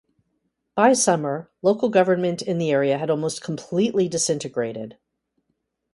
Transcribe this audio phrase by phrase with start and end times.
[0.73, 4.97] By summer, local government in the area had almost completely disintegrated.